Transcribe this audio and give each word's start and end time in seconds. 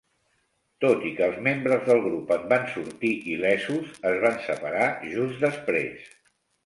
Tot 0.83 1.03
i 1.09 1.09
que 1.17 1.23
els 1.25 1.35
membres 1.47 1.83
del 1.89 2.01
grup 2.07 2.33
en 2.37 2.47
van 2.53 2.65
sortir 2.77 3.11
il·lesos, 3.35 3.93
es 4.13 4.17
van 4.25 4.41
separar 4.49 4.89
just 5.13 5.47
després. 5.49 6.11